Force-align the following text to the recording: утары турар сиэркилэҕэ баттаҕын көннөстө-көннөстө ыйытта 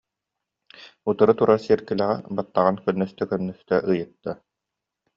утары 1.11 1.33
турар 1.39 1.59
сиэркилэҕэ 1.65 2.15
баттаҕын 2.35 2.75
көннөстө-көннөстө 2.83 3.75
ыйытта 3.91 4.31